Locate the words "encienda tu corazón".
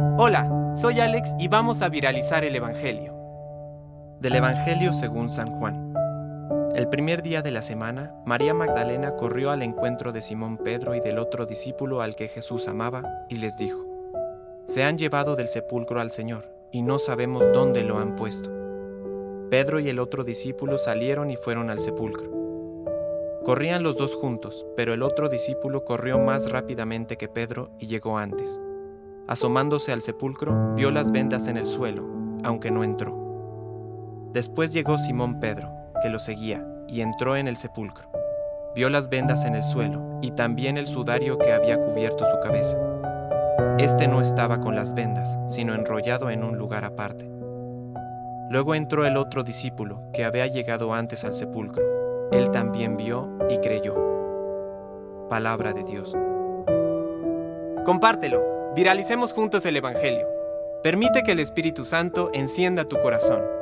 62.32-63.57